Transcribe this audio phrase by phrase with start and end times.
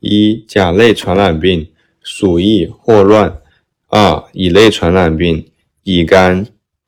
[0.00, 1.68] 一、甲类传染病，
[2.02, 3.40] 鼠疫、霍乱；
[3.88, 5.46] 二、乙类传染病，
[5.82, 6.46] 乙肝、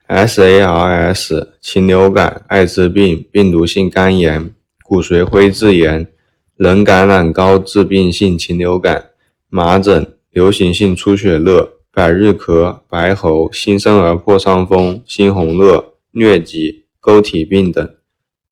[0.08, 6.09] SARS、禽流感、艾滋病、病毒性肝炎、骨髓灰质炎、
[6.57, 9.11] 人感染高致病性禽流感、
[9.49, 17.85] 麻疹、流行性出血热、百日咳、白喉、新生儿破伤风、猩红热、疟疾、钩体病等；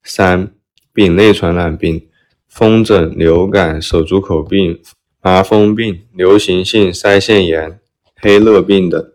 [0.03, 0.53] 三、
[0.93, 2.07] 丙类传染病。
[2.51, 4.83] 风疹、流感、手足口病、
[5.23, 7.81] 麻风病、流行性腮腺炎、
[8.17, 9.13] 黑热病等；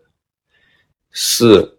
[1.12, 1.78] 四、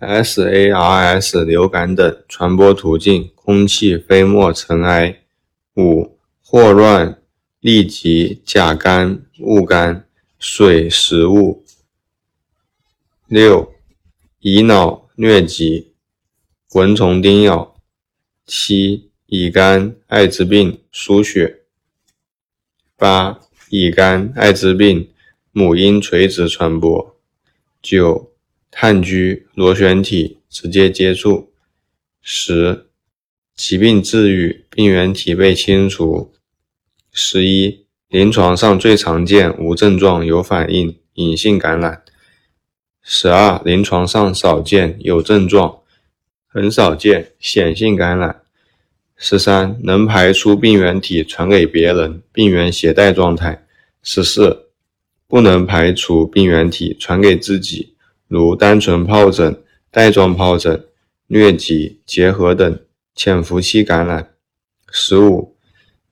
[0.00, 5.18] SARS 流感等传播途径：空气、飞沫、尘埃；
[5.76, 7.20] 五、霍乱、
[7.60, 11.62] 痢疾、甲肝、戊肝、水、食物；
[13.28, 13.74] 六、
[14.40, 15.92] 乙脑、疟疾、
[16.72, 17.74] 蚊虫叮咬；
[18.46, 19.10] 七。
[19.36, 21.56] 乙肝、艾滋病、输血；
[22.96, 25.10] 八、乙肝、艾滋病
[25.50, 27.16] 母婴垂直传播；
[27.82, 28.30] 九、
[28.70, 31.50] 炭疽、螺旋体直接接触；
[32.22, 32.86] 十、
[33.56, 36.30] 疾病治愈，病原体被清除；
[37.10, 42.04] 十一、临床上最常见无症状有反应隐性感染；
[43.02, 45.80] 十二、临床上少见有症状
[46.46, 48.43] 很少见显性感染。
[49.16, 53.64] 十三，能排出病原体传给别人，病原携带状态。
[54.02, 54.66] 十四，
[55.26, 57.94] 不能排除病原体传给自己，
[58.28, 60.84] 如单纯疱疹、带状疱疹、
[61.28, 62.78] 疟疾、结核等
[63.14, 64.34] 潜伏期感染。
[64.90, 65.56] 十五，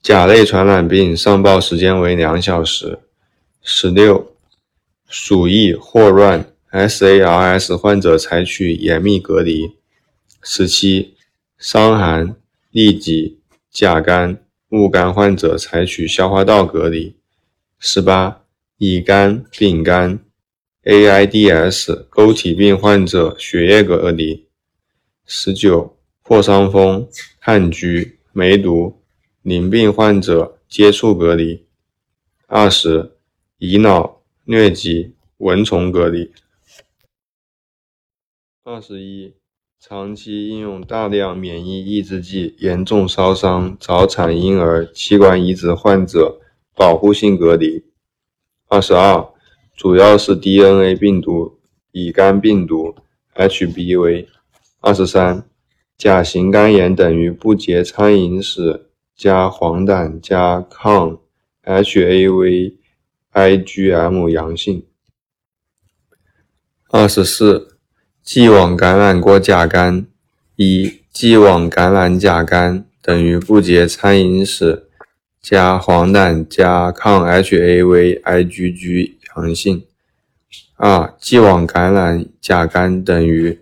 [0.01, 3.01] 甲类传染病上报时间为两小时。
[3.61, 4.35] 十六，
[5.09, 9.73] 鼠疫、霍乱、SARS 患者采取严密隔离。
[10.43, 11.17] 十七，
[11.59, 12.37] 伤寒。
[12.73, 13.39] 痢疾、
[13.71, 17.15] 甲肝、戊肝患者采取消化道隔离。
[17.79, 18.47] 十八、
[18.79, 20.19] 乙肝、丙肝、
[20.85, 24.47] AIDS 钩体病患者血液隔离。
[25.27, 27.07] 十九、破伤风、
[27.39, 29.03] 炭疽、梅毒、
[29.43, 31.67] 淋病患者接触隔离。
[32.47, 33.13] 二十、
[33.59, 36.33] 乙脑、疟疾、蚊虫隔离。
[38.65, 39.42] 二十一。
[39.85, 46.41] 长期应用大量免疫抑制剂，严重烧伤、早产婴儿、器官移植患者
[46.77, 47.85] 保护性隔离。
[48.69, 49.29] 二十二，
[49.75, 51.59] 主要是 DNA 病毒，
[51.91, 52.95] 乙肝病毒
[53.35, 54.29] HBV。
[54.79, 55.49] 二十三，
[55.99, 61.19] 甲型肝炎等于不洁餐饮史加黄疸加抗
[61.65, 62.77] HAV
[63.33, 64.87] IgM 阳性。
[66.89, 67.72] 二十四。
[68.23, 70.07] 既往感染过甲肝，
[70.55, 74.85] 一既往感染甲肝等于不洁餐饮史
[75.41, 79.85] 加黄疸加抗 HAV IgG 阳性。
[80.77, 83.59] 二既往感染甲肝等于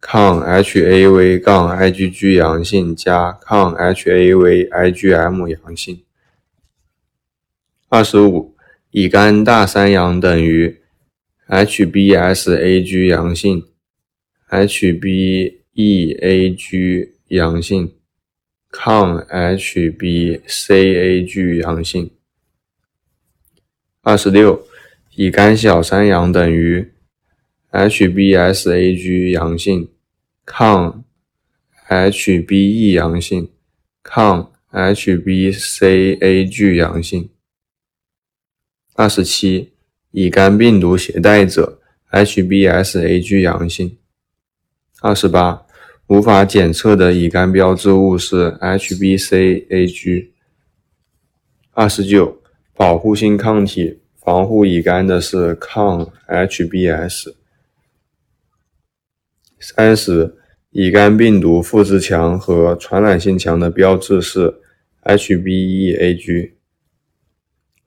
[0.00, 6.00] 抗 HAV 杠 IgG 阳性加抗 HAV IgM 阳性。
[7.88, 8.54] 二十五
[8.92, 10.80] 乙肝大三阳等于
[11.48, 13.66] HBsAg 阳性。
[14.54, 15.58] HBeAg
[17.26, 17.92] 阳性，
[18.70, 20.40] 抗 HBcAg
[21.60, 22.12] 阳性。
[24.02, 24.64] 二十六，
[25.16, 26.92] 乙肝小三阳等于
[27.72, 29.88] HBsAg 阳性，
[30.44, 31.04] 抗
[31.88, 33.50] HBe 阳性，
[34.04, 37.28] 抗 HBcAg 阳性。
[38.94, 39.72] 二十七，
[40.12, 41.80] 乙肝病毒携带者
[42.12, 43.98] HBsAg 阳性。
[45.06, 45.66] 二十八，
[46.06, 50.30] 无法检测的乙肝标志物是 HBcAg。
[51.72, 52.40] 二十九，
[52.74, 57.34] 保护性抗体防护乙肝的是抗 HBs。
[59.60, 60.38] 三十，
[60.70, 64.54] 乙肝病毒复制强和传染性强的标志是
[65.02, 66.52] HBeAg。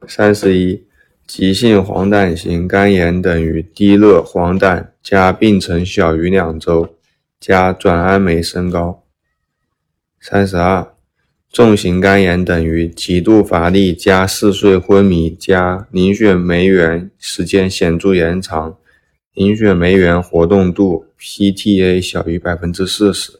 [0.08, 0.86] 三十一，
[1.26, 6.94] 急性黄疸型肝炎等于低热黄疸加病程小于两周。
[7.40, 9.04] 加转氨酶升高。
[10.20, 10.94] 三十二，
[11.52, 18.78] 重型肝炎等于极度乏力加嗜睡昏迷加凝血酶原时间显著延长，
[19.36, 23.40] 凝血酶原活动度 PTA 小于百分之四十。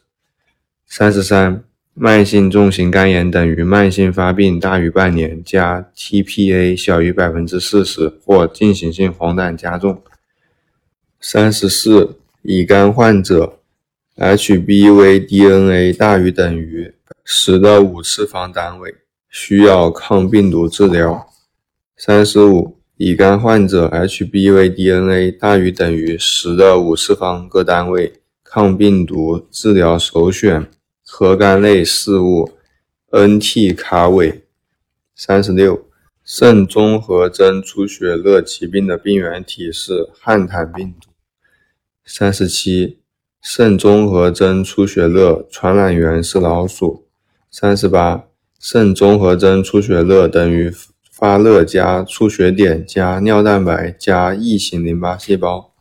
[0.86, 10.02] 三十三，慢性重型肝炎等于慢性发病大于半年加 TPA 小于百分之四十或进行性黄疸加重。
[11.20, 13.57] 三十四，乙肝患者。
[14.18, 16.92] HBV DNA 大于等于
[17.24, 18.92] 十的五次方单位，
[19.30, 21.24] 需要抗病毒治疗。
[21.96, 28.12] 三十五，乙肝患者 HBV DNA 大于等于十的五次方个单位，
[28.42, 30.68] 抗病毒治疗首选
[31.04, 32.58] 核苷类四物
[33.12, 34.42] NT 卡韦。
[35.14, 35.86] 三十六，
[36.24, 41.10] 肾综合征出血热疾病的病原体是汉坦病毒。
[42.04, 42.98] 三十七，
[43.40, 47.06] 肾综合征出血热传染源是老鼠。
[47.50, 48.24] 三十八，
[48.58, 50.72] 肾综合征出血热等于。
[51.10, 55.72] 发热加出血点加尿蛋白加异型淋巴细胞。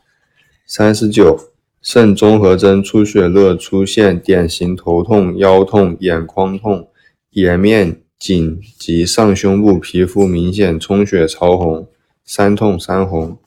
[0.66, 6.90] 三十九，肾综合征出血热出现典型头痛、腰痛、眼眶痛、
[7.30, 11.88] 颜面颈及上胸部皮肤明显充血潮红、
[12.26, 13.38] 三痛三红。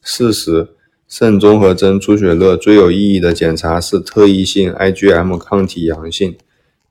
[0.00, 0.68] 四十，
[1.16, 6.36] 肾综合征出血热最有意义的检查是特异性 IgM 抗体阳性。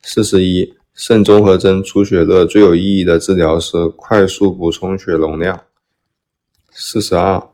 [0.02, 0.74] 四十一。
[0.94, 5.66] 肾综合征出血热最有意义的治疗是快速补充血容量。
[6.72, 7.50] 四十二，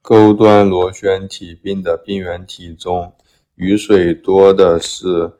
[0.00, 3.12] 钩端螺旋体病的病原体中，
[3.56, 5.32] 雨水多的是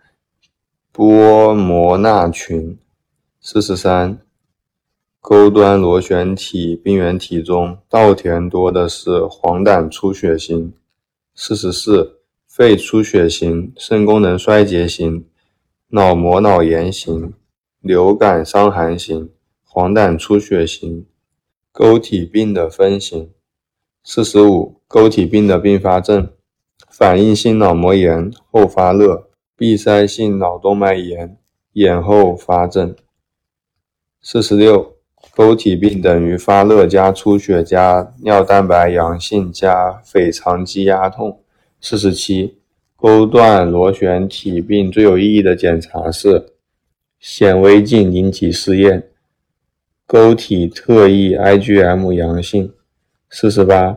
[0.93, 2.77] 波摩纳群。
[3.41, 4.19] 四十三，
[5.21, 10.73] 钩端螺旋体病原体中，稻田多的是黄疸出血型。
[11.35, 15.27] 四十四，肺出血型、肾功能衰竭型。
[15.93, 17.35] 脑膜脑炎型、
[17.81, 19.31] 流感伤寒型、
[19.65, 21.05] 黄疸出血型、
[21.73, 23.31] 钩体病的分型。
[24.03, 26.31] 四十五、钩体病的并发症：
[26.89, 31.37] 反应性脑膜炎后发热、闭塞性脑动脉炎、
[31.73, 32.95] 眼后发症。
[34.23, 34.97] 四十六、
[35.35, 41.41] 钩体病等于发热加出血加尿蛋白阳性加腓肠肌压痛。
[41.81, 42.57] 四十七。
[43.03, 46.53] 钩段螺旋体病最有意义的检查是
[47.19, 49.09] 显微镜凝体试验，
[50.07, 52.75] 钩体特异 IgM 阳性。
[53.31, 53.97] 四十八，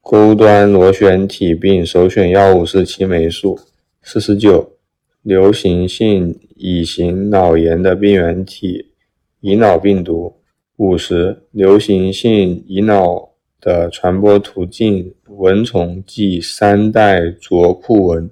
[0.00, 3.58] 钩端螺旋体病首选药物是青霉素。
[4.02, 4.74] 四十九，
[5.22, 8.92] 流行性乙型脑炎的病原体
[9.40, 10.37] 乙脑病毒。
[10.78, 13.30] 五十，流行性乙脑
[13.60, 18.30] 的传播途径蚊虫即三代啄库蚊。